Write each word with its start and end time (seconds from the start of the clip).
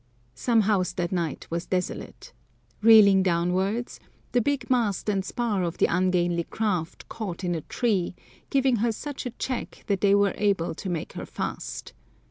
Some 0.33 0.61
house 0.61 0.93
that 0.93 1.11
night 1.11 1.45
was 1.51 1.67
desolate. 1.67 2.33
Reeling 2.81 3.21
downwards, 3.21 3.99
the 4.31 4.41
big 4.41 4.67
mast 4.67 5.07
and 5.09 5.23
spar 5.23 5.61
of 5.61 5.77
the 5.77 5.85
ungainly 5.85 6.45
craft 6.45 7.07
caught 7.07 7.43
in 7.43 7.53
a 7.53 7.61
tree, 7.61 8.15
giving 8.49 8.77
her 8.77 8.91
such 8.91 9.27
a 9.27 9.35
check 9.37 9.83
that 9.85 10.01
they 10.01 10.15
were 10.15 10.33
able 10.37 10.73
to 10.73 10.89
make 10.89 11.13
her 11.13 11.25
fast. 11.27 11.93